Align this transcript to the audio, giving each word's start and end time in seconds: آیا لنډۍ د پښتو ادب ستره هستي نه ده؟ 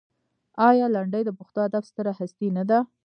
آیا 0.69 0.85
لنډۍ 0.95 1.23
د 1.25 1.31
پښتو 1.39 1.59
ادب 1.67 1.83
ستره 1.89 2.11
هستي 2.19 2.47
نه 2.57 2.63
ده؟ 2.69 2.79